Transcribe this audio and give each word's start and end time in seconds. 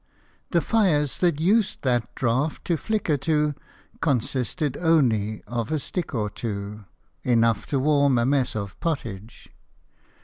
The 0.49 0.61
fires 0.61 1.19
that 1.19 1.39
used 1.39 1.83
that 1.83 2.15
draught 2.15 2.65
to 2.65 2.75
flicker 2.75 3.17
to 3.17 3.53
Consisted 4.01 4.75
only 4.77 5.43
of 5.45 5.71
a 5.71 5.77
stick 5.77 6.15
or 6.15 6.27
two, 6.31 6.85
Enough 7.21 7.67
to 7.67 7.77
warm 7.77 8.17
a 8.17 8.25
mess 8.25 8.55
of 8.55 8.79
pottage. 8.79 9.49